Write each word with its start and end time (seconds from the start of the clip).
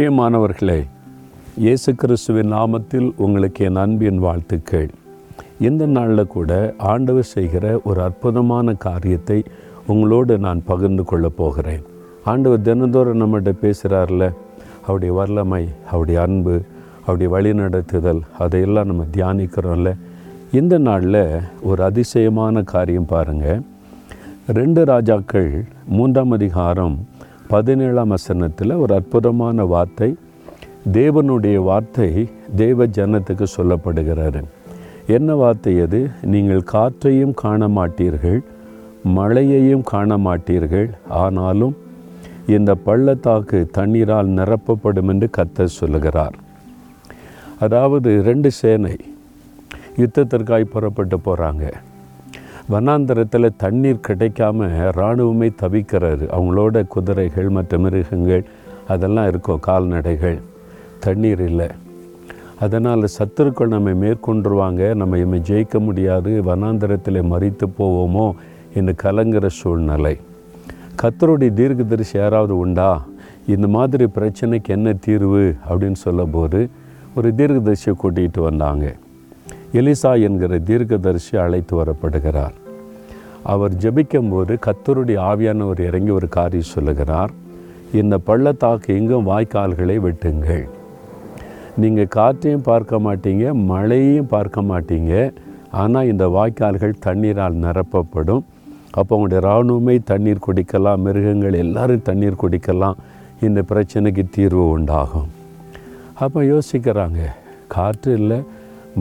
பிரியமானவர்களே 0.00 0.86
இயேசு 1.56 1.94
கிறிஸ்துவின் 1.94 2.52
நாமத்தில் 2.52 3.12
உங்களுக்கு 3.16 3.64
என் 3.64 3.76
அன்பின் 3.76 4.18
வாழ்த்துக்கள். 4.18 4.90
இந்த 5.60 5.86
நாளில் 5.86 6.26
கூட 6.26 6.74
ஆண்டவர் 6.78 7.22
செய்கிற 7.22 7.80
ஒரு 7.84 8.02
அற்புதமான 8.02 8.74
காரியத்தை 8.74 9.44
உங்களோடு 9.86 10.38
நான் 10.38 10.62
பகிர்ந்து 10.64 11.04
கொள்ளப் 11.04 11.36
போகிறேன். 11.36 11.82
ஆண்டவர் 12.24 12.60
தினந்தோறும் 12.60 13.20
நம்மகிட்ட 13.20 13.54
பேசுகிறார்ல 13.62 14.32
அவருடைய 14.82 15.14
வரலமை 15.14 15.68
அவருடைய 15.86 16.20
அன்பு 16.20 16.60
அவருடைய 17.06 17.36
வழிநடத்துதல் 17.36 18.20
அதையெல்லாம் 18.38 18.86
நம்ம 18.86 19.04
தியானிக்கிறோம்ல. 19.16 19.96
இந்த 20.52 20.78
நாளில் 20.78 21.40
ஒரு 21.62 21.82
அதிசயமான 21.82 22.62
காரியம் 22.62 23.06
பாருங்கள் 23.06 23.60
ரெண்டு 24.46 24.84
ராஜாக்கள் 24.84 25.64
மூன்றாம் 25.88 26.30
அதிகாரம் 26.30 27.08
பதினேழாம் 27.52 28.12
வசனத்தில் 28.14 28.72
ஒரு 28.82 28.92
அற்புதமான 28.94 29.64
வார்த்தை 29.64 30.08
தேவனுடைய 30.96 31.56
வார்த்தை 31.68 32.08
தேவ 32.56 32.86
ஜனத்துக்கு 32.96 33.46
சொல்லப்படுகிறாரு. 33.56 34.40
என்ன 35.16 35.34
வார்த்தை 35.34 35.74
அது? 35.80 36.00
நீங்கள் 36.32 36.62
காற்றையும் 36.72 37.34
காண 37.34 37.68
மாட்டீர்கள் 37.68 38.40
மழையையும் 39.16 39.84
காண 39.92 40.18
மாட்டீர்கள் 40.26 40.88
ஆனாலும் 41.22 41.74
இந்த 42.56 42.70
பள்ளத்தாக்கு 42.86 43.58
தண்ணீரால் 43.78 44.30
நிரப்பப்படும் 44.38 45.10
என்று 45.12 45.28
கத்த 45.38 45.66
சொல்லுகிறார். 45.80 46.36
அதாவது 47.58 48.10
ரெண்டு 48.22 48.50
சேனை 48.60 48.96
யுத்தத்திற்காய் 50.02 50.72
புறப்பட்டு 50.74 51.16
போகிறாங்க 51.18 51.64
வனாந்தரத்தில் 52.70 53.56
தண்ணீர் 53.56 54.00
கிடைக்காம 54.08 54.66
இராணுவமே 54.96 55.52
தவிக்கிறாரு. 55.62 56.26
அவங்களோட 56.36 56.86
குதிரைகள் 56.86 57.48
மற்ற 57.48 57.78
மிருகங்கள் 57.78 58.44
அதெல்லாம் 58.88 59.28
இருக்கும் 59.28 59.60
கால்நடைகள். 59.60 60.38
தண்ணீர் 61.00 61.40
இல்லை. 61.40 61.66
அதனால் 62.60 63.04
சத்துருக்கள் 63.18 63.66
நம்மை 63.66 63.92
மேற்கொண்டுருவாங்க. 63.92 64.94
நம்ம 64.94 65.18
இம்மை 65.18 65.42
ஜெயிக்க 65.48 65.78
முடியாது. 65.78 66.42
வனாந்தரத்தில் 66.42 67.22
மறித்து 67.22 67.66
போவோமோ 67.78 68.32
என்று 68.74 68.94
கலங்குற 69.02 69.46
சூழ்நிலை. 69.46 70.18
கத்தருடைய 71.02 71.52
தீர்க்கதரிசி 71.52 72.18
யாராவது 72.18 72.58
உண்டா? 72.58 73.04
இந்த 73.46 73.68
மாதிரி 73.68 74.04
பிரச்சனைக்கு 74.04 74.68
என்ன 74.68 74.92
தீர்வு 74.92 75.54
அப்படின்னு 75.68 75.94
சொல்லும்போது 75.94 76.70
ஒரு 77.14 77.34
தீர்க்கதரிசியை 77.36 77.94
கூட்டிகிட்டு 78.02 78.40
வந்தாங்க. 78.40 78.94
எலிசா 79.72 80.22
என்கிற 80.22 80.58
தீர்க்கதரிசி 80.58 81.36
அழைத்து 81.36 81.84
வரப்படுகிறார். 81.84 82.58
அவர் 83.52 83.72
ஜெபிக்கும்போது 83.82 84.52
கத்தருடைய 84.66 85.18
ஆவியானவர் 85.30 85.80
இறங்கி 85.88 86.12
ஒரு 86.18 86.28
காரியம் 86.28 86.72
சொல்லுகிறார். 86.74 87.32
இந்த 88.00 88.14
பள்ளத்தாக்கு 88.28 88.88
எங்கும் 88.98 89.28
வாய்க்கால்களை 89.30 89.96
வெட்டுங்கள். 90.06 90.64
நீங்கள் 91.82 92.12
காற்றையும் 92.16 92.66
பார்க்க 92.70 92.98
மாட்டீங்க 93.06 93.52
மழையையும் 93.72 94.30
பார்க்க 94.34 94.62
மாட்டீங்க. 94.70 95.12
ஆனால் 95.82 96.08
இந்த 96.12 96.24
வாய்க்கால்கள் 96.36 97.00
தண்ணீரால் 97.06 97.60
நிரப்பப்படும். 97.64 98.44
அப்போ 98.98 99.16
உங்களுடைய 99.16 99.40
இராணுவமே 99.46 99.94
தண்ணீர் 100.10 100.44
குடிக்கலாம் 100.46 101.02
மிருகங்கள் 101.06 101.56
எல்லாரும் 101.64 102.06
தண்ணீர் 102.08 102.40
குடிக்கலாம். 102.42 102.96
இந்த 103.46 103.60
பிரச்சனைக்கு 103.70 104.24
தீர்வு 104.36 104.64
உண்டாகும். 104.76 105.28
அப்போ 106.24 106.40
யோசிக்கிறாங்க 106.52 107.20
காற்று 107.74 108.12
இல்லை 108.20 108.38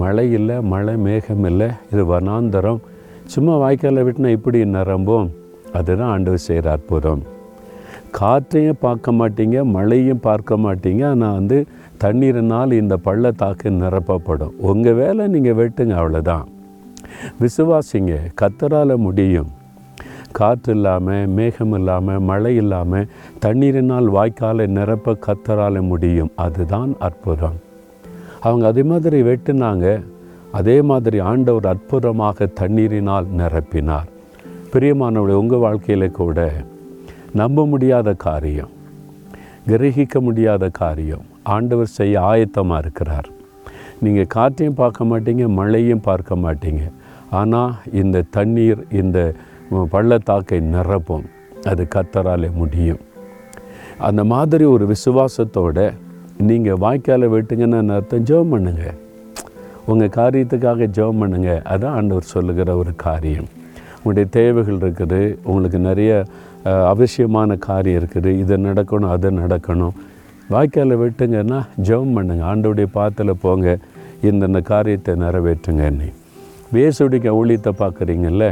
மழை 0.01 0.31
இல்லை 0.37 0.61
மழை 0.73 0.95
மேகம் 1.05 1.45
இல்லை 1.49 1.69
இது 1.91 2.03
வனாந்தரம். 2.13 2.81
சும்மா 3.33 3.55
வாய்க்காலில் 3.63 4.05
விட்டுனா 4.05 4.29
இப்படி 4.37 4.59
நிரம்பும்? 4.75 5.27
அதுதான் 5.77 6.11
ஆண்டவர் 6.13 6.45
செய்கிற 6.45 6.71
அற்புதம். 6.75 7.21
காற்றையும் 8.17 8.79
பார்க்க 8.85 9.11
மாட்டீங்க 9.11 9.57
மழையும் 9.75 10.23
பார்க்க 10.27 10.57
மாட்டீங்க. 10.65 11.03
ஆனால் 11.11 11.35
வந்து 11.39 11.57
தண்ணீரினால் 12.03 12.71
இந்த 12.81 12.95
பள்ளத்தாக்கு 13.07 13.69
நிரப்பப்படும். 13.83 14.53
உங்கள் 14.71 14.97
வேலை 15.01 15.27
நீங்கள் 15.35 15.57
வெட்டுங்க 15.61 15.95
அவ்வளோதான் 16.01 16.45
விசுவாசிங்க 17.41 18.13
கத்தரால் 18.41 18.95
முடியும். 19.07 19.49
காற்று 20.39 20.71
இல்லாமல் 20.75 21.27
மேகம் 21.37 21.73
இல்லாமல் 21.77 22.23
மழை 22.29 22.53
இல்லாமல் 22.55 23.09
தண்ணீரினால் 23.45 24.07
வாய்க்காலை 24.17 24.65
நிரப்ப 24.77 25.17
கத்தரால் 25.27 25.87
முடியும். 25.91 26.31
அதுதான் 26.45 26.91
அற்புதம். 27.07 27.57
அவங்க 28.47 28.65
அதே 28.71 28.83
மாதிரி 28.91 29.19
வெட்டினாங்க. 29.29 29.87
அதே 30.57 30.75
மாதிரி 30.89 31.17
ஆண்டவர் 31.31 31.67
அற்புதமாக 31.71 32.47
தண்ணீரினால் 32.59 33.27
நிரப்பினார். 33.39 34.07
பிரியமானவர்கள் 34.73 35.41
உங்கள் 35.41 35.63
வாழ்க்கையில் 35.65 36.17
கூட 36.19 36.39
நம்ப 37.39 37.65
முடியாத 37.71 38.09
காரியம் 38.27 38.71
கிரகிக்க 39.69 40.15
முடியாத 40.27 40.69
காரியம் 40.81 41.25
ஆண்டவர் 41.55 41.95
செய்ய 41.97 42.21
ஆயத்தமாக 42.29 42.81
இருக்கிறார். 42.83 43.27
நீங்கள் 44.03 44.31
காற்றையும் 44.35 44.79
பார்க்க 44.79 45.09
மாட்டீங்க 45.11 45.45
மழையும் 45.59 46.05
பார்க்க 46.07 46.35
மாட்டீங்க. 46.45 46.83
ஆனால் 47.39 47.73
இந்த 48.01 48.23
தண்ணீர் 48.37 48.81
இந்த 49.01 49.19
பள்ளத்தாக்கை 49.93 50.59
நிரப்பும். 50.75 51.25
அது 51.69 51.83
கத்தராலே 51.95 52.49
முடியும். 52.61 53.01
அந்த 54.07 54.21
மாதிரி 54.33 54.65
ஒரு 54.75 54.85
விசுவாசத்தோடு 54.93 55.85
நீங்கள் 56.49 56.81
வாய்க்காலை 56.85 57.27
வெட்டுங்கன்னு 57.35 57.95
அர்த்தம் 57.97 58.27
ஜெபம் 58.29 58.51
பண்ணுங்கள் 58.53 58.97
உங்கள் 59.91 60.13
காரியத்துக்காக 60.19 60.87
ஜெபம் 60.97 61.21
பண்ணுங்க. 61.21 61.51
அதான் 61.73 61.95
ஆண்டவர் 61.99 62.31
சொல்லுகிற 62.35 62.75
ஒரு 62.81 62.93
காரியம். 63.05 63.49
உங்களுடைய 63.97 64.27
தேவைகள் 64.37 64.79
இருக்குது. 64.83 65.21
உங்களுக்கு 65.49 65.79
நிறைய 65.89 66.11
அவசியமான 66.93 67.57
காரியம் 67.67 67.99
இருக்குது. 68.01 68.31
இது 68.43 68.57
நடக்கணும் 68.67 69.13
அது 69.15 69.29
நடக்கணும். 69.41 69.97
வாய்க்காலை 70.53 70.95
வெட்டுங்கன்னா 71.03 71.59
ஜெபம் 71.87 72.15
பண்ணுங்கள் 72.17 72.47
ஆண்டோடைய 72.51 72.87
பாத்தில் 72.97 73.39
போங்க. 73.43 73.77
இந்தந்த 74.29 74.59
காரியத்தை 74.71 75.13
நிறைவேற்றுங்க 75.23 75.83
என்னை 75.91 76.09
வேசுடிக்க 76.75 77.29
ஊழியத்தை 77.39 77.71
பார்க்குறீங்கல்ல? 77.83 78.45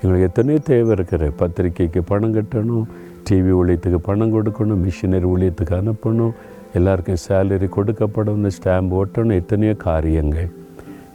எங்களுக்கு 0.00 0.28
எத்தனையோ 0.30 0.60
தேவை 0.68 0.92
இருக்குது. 0.96 1.26
பத்திரிக்கைக்கு 1.40 2.02
பணம் 2.10 2.36
கட்டணும் 2.36 2.86
டிவி 3.28 3.52
ஊழியத்துக்கு 3.60 4.00
பணம் 4.06 4.32
கொடுக்கணும் 4.36 4.84
மிஷினரி 4.86 5.26
ஊழியத்துக்கு 5.32 5.74
அனுப்பணும் 5.80 6.32
எல்லாருக்கும் 6.78 7.20
சேலரி 7.26 7.68
கொடுக்கப்படணும் 7.76 8.54
ஸ்டாம்ப் 8.58 8.94
ஓட்டணும் 9.00 9.38
எத்தனையோ 9.42 9.74
காரியங்கள். 9.88 10.50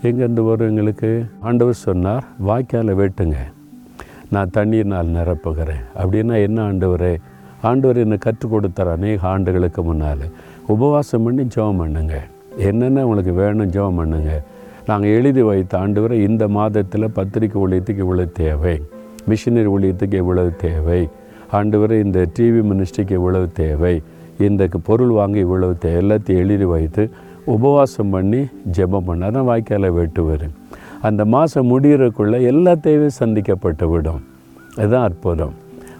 எங்கேருந்து 0.02 0.46
வரும் 0.46 0.70
எங்களுக்கு? 0.70 1.26
ஆண்டவர் 1.40 1.74
சொன்னார் 1.74 2.24
வாய்க்காலை 2.48 2.94
வெட்டுங்க. 2.94 3.36
நான் 4.30 4.50
தண்ணீர்னால் 4.58 5.08
நிரப்புகிறேன். 5.08 5.84
அப்படின்னா 5.98 6.42
என்ன 6.42 6.64
ஆண்டவர்? 6.64 7.20
ஆண்டவர் 7.62 7.98
என்னை 7.98 8.18
கற்றுக் 8.18 8.52
கொடுத்தார் 8.52 8.88
அநேக 8.88 9.28
ஆண்டுகளுக்கு 9.28 9.84
முன்னால். 9.84 10.18
உபவாசம் 10.68 11.24
பண்ணி 11.24 11.48
ஜெபம் 11.56 11.78
பண்ணுங்க. 11.78 12.24
என்னென்ன 12.58 13.04
உங்களுக்கு 13.04 13.34
வேணும் 13.34 13.70
ஜெபம் 13.70 13.96
பண்ணுங்க. 13.96 14.44
நாங்கள் 14.86 15.10
எழுதி 15.10 15.42
வைத்த 15.42 15.78
ஆண்டவரை 15.78 16.12
இந்த 16.12 16.48
மாதத்தில் 16.48 17.10
பத்திரிக்கை 17.10 17.62
ஊழியத்துக்கு 17.62 18.06
இவ்வளோ 18.06 18.32
தேவை. 18.32 18.82
மிஷினரி 19.30 19.68
ஊழியத்துக்கு 19.68 20.14
இவ்வளவு 20.14 20.56
தேவை. 20.56 21.10
ஆண்டவரை 21.52 22.04
இந்த 22.04 22.28
டிவி 22.40 22.62
மினிஸ்ட்ரிக்கு 22.72 23.12
இவ்வளவு 23.12 23.52
தேவை. 23.52 24.02
இந்த 24.40 24.68
பொருள் 24.84 25.08
வாங்க 25.08 25.38
இவ்வளவு 25.38 25.78
தேவை. 25.78 26.10
எல்லாத்தையும் 26.10 26.38
எழுதி 26.38 26.64
வைத்து 26.64 27.10
உபவாசம் 27.46 28.10
பண்ணி 28.10 28.38
ஜெபம் 28.78 29.04
பண்ணார் 29.08 29.30
அதான் 29.30 29.50
வாய்க்காலை 29.50 29.90
வெட்டுவார் 29.90 30.50
அந்த 31.02 31.26
மாதம் 31.26 31.70
முடிகிறக்குள்ளே 31.72 32.42
எல்லா 32.42 32.74
தேவையும் 32.74 33.18
சந்திக்கப்பட்டு 33.20 33.90
விடும். 33.90 34.24
அதுதான் 34.78 35.04
அற்புதம். 35.04 35.54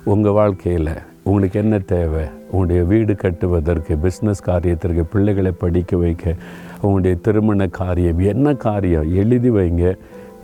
உங்கள் 0.04 0.32
வாழ்க்கையில் 0.32 0.90
உங்களுக்கு 1.24 1.60
என்ன 1.60 1.80
தேவை? 1.80 2.24
உங்களுடைய 2.46 2.84
வீடு 2.84 3.16
கட்டுவதற்கு 3.16 3.98
பிஸ்னஸ் 4.04 4.44
காரியத்திற்கு 4.46 5.04
பிள்ளைகளை 5.12 5.52
படிக்க 5.52 5.98
வைக்க 5.98 6.36
உங்களுடைய 6.82 7.16
திருமண 7.22 7.68
காரியம் 7.68 8.20
என்ன 8.20 8.54
காரியம்? 8.54 9.16
எழுதி 9.16 9.50
வைங்க. 9.50 9.98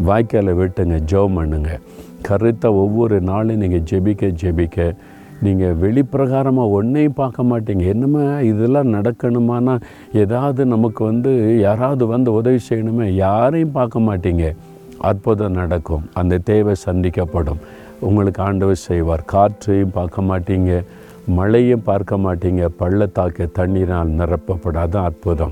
வாய்க்காலை 0.08 0.54
வெட்டுங்க. 0.54 1.00
ஜெபம் 1.12 1.36
பண்ணுங்க. 1.36 1.80
கருத்தாக 2.28 2.80
ஒவ்வொரு 2.86 3.22
நாளும் 3.22 3.58
நீங்கள் 3.58 3.84
ஜெபிக்க 3.92 4.36
ஜெபிக்க 4.42 4.96
நீங்கள் 5.42 5.76
வெளிப்பிரகாரமாக 5.82 6.70
ஒன்றையும் 6.70 7.14
பார்க்க 7.14 7.44
மாட்டீங்க. 7.44 7.84
என்னமே 7.94 8.42
இதெல்லாம் 8.42 8.94
நடக்கணுமானா 8.94 9.82
ஏதாவது 10.14 10.66
நமக்கு 10.66 11.06
வந்து 11.06 11.60
யாராவது 11.60 12.06
வந்து 12.06 12.34
உதவி 12.34 12.60
செய்யணுமே 12.70 13.10
யாரையும் 13.10 13.72
பார்க்க 13.72 14.00
மாட்டீங்க. 14.00 14.56
அற்புதம் 14.98 15.52
நடக்கும். 15.52 16.10
அந்த 16.14 16.38
தேவை 16.38 16.76
சந்திக்கப்படும். 16.86 17.62
உங்களுக்கு 18.00 18.42
ஆண்டவர் 18.44 18.76
செய்வார். 18.76 19.24
காற்றையும் 19.26 19.92
பார்க்க 19.92 20.22
மாட்டீங்க. 20.22 20.84
மழையும் 21.28 21.84
பார்க்க 21.84 22.18
மாட்டீங்க. 22.18 22.66
பள்ளத்தாக்கு 22.78 23.52
தண்ணீரால் 23.52 24.16
நிரப்பப்படாத 24.20 24.96
அற்புதம். 25.04 25.52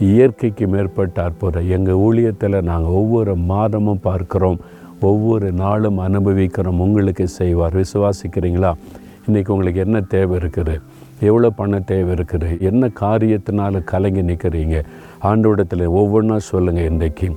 இயற்கைக்கு 0.00 0.66
மேற்பட்ட 0.66 1.24
அற்புதம். 1.24 1.70
எங்கள் 1.70 1.94
ஊழியத்தில் 1.94 2.62
நாங்கள் 2.62 2.92
ஒவ்வொரு 2.92 3.36
மாதமும் 3.36 4.04
பார்க்குறோம். 4.04 4.58
ஒவ்வொரு 5.00 5.52
நாளும் 5.52 5.98
அனுபவிக்கிறோம். 5.98 6.80
உங்களுக்கு 6.80 7.28
செய்வார். 7.28 7.74
விசுவாசிக்கிறீங்களா? 7.76 8.72
இன்றைக்கி 9.28 9.48
உங்களுக்கு 9.48 9.80
என்ன 9.80 10.00
தேவை 10.00 10.34
இருக்குது? 10.38 10.74
எவ்வளோ 11.20 11.48
பண 11.50 11.78
தேவை 11.80 12.14
இருக்குது? 12.14 12.60
என்ன 12.60 12.90
காரியத்தினால 13.00 13.84
கலங்கி 13.84 14.22
நிற்கிறீங்க 14.22 14.76
ஆண்டோடத்தில் 15.22 15.84
ஒவ்வொன்றா 16.00 16.36
சொல்லுங்கள் 16.36 16.84
இன்றைக்கு. 16.84 17.28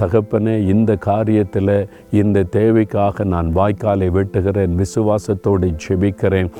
தகப்பனே 0.00 0.54
இந்த 0.72 0.96
காரியத்தில் 1.06 1.72
இந்த 2.20 2.42
தேவைக்காக 2.56 3.24
நான் 3.24 3.48
வாய்க்காலை 3.56 4.08
வெட்டுகிறேன் 4.16 4.74
விசுவாசத்தோடு 4.82 5.68
ஜெபிக்கிறேன். 5.84 6.50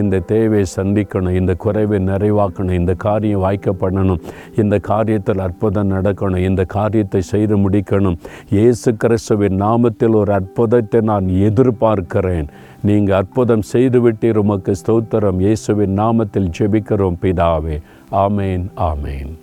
இந்த 0.00 0.22
தேவையை 0.32 0.66
சந்திக்கணும் 0.76 1.38
இந்த 1.40 1.54
குறைவை 1.64 1.98
நிறைவாக்கணும் 2.10 2.78
இந்த 2.80 2.94
காரியம் 3.06 3.44
வாய்க்கப்படணும் 3.44 4.22
இந்த 4.62 4.78
காரியத்தில் 4.90 5.44
அற்புதம் 5.46 5.92
நடக்கணும் 5.96 6.46
இந்த 6.50 6.64
காரியத்தை 6.64 7.22
செய்து 7.32 7.56
முடிக்கணும். 7.56 8.18
இயேசு 8.50 8.96
கிறிஸ்துவின் 9.04 9.58
நாமத்தில் 9.66 10.18
ஒரு 10.22 10.32
அற்புதத்தை 10.32 11.00
நான் 11.00 11.28
எதிர்பார்க்கிறேன். 11.48 12.48
நீங்கள் 12.88 13.18
அற்புதம் 13.22 13.66
செய்துவிட்டீர் 13.72 14.40
உமக்கு 14.44 14.74
ஸ்தோத்திரம். 14.84 15.42
இயேசுவின் 15.46 15.98
நாமத்தில் 16.04 16.54
ஜெபிக்கிறோம் 16.58 17.20
பிதாவே. 17.24 17.78
ஆமேன் 18.26 18.66
ஆமேன். 18.92 19.34